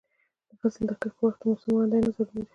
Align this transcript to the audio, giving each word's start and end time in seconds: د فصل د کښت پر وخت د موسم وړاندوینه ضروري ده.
د 0.49 0.51
فصل 0.59 0.83
د 0.89 0.91
کښت 1.01 1.15
پر 1.17 1.23
وخت 1.25 1.39
د 1.41 1.43
موسم 1.49 1.69
وړاندوینه 1.73 2.09
ضروري 2.17 2.41
ده. 2.43 2.49